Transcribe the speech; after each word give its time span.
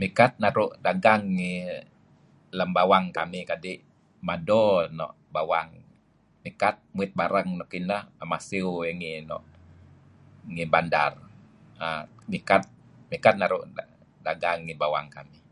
Mikat 0.00 0.32
naru' 0.42 0.72
dagang 0.86 1.22
ngi 1.36 1.52
lem 2.58 2.70
bawang 2.76 3.06
kamih 3.16 3.44
kadi' 3.50 3.84
mado 4.28 4.64
noh 4.98 5.12
bawang. 5.34 5.68
Mikat 6.44 6.76
muit 6.94 7.10
barang 7.18 7.48
nuk 7.58 7.70
ineh 7.80 8.02
tuen 8.18 8.28
masiew 8.32 8.70
noh 9.30 9.42
ngi 10.52 10.64
bandar. 10.72 11.12
uhm 11.86 12.02
Mikat 13.12 13.34
naru' 13.40 13.64
dagang 14.26 14.58
ngi 14.64 14.74
bawang 14.82 15.06
kamih. 15.14 15.42